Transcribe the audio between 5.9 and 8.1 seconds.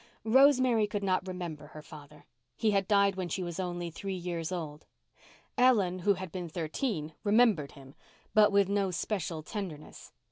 who had been thirteen, remembered him,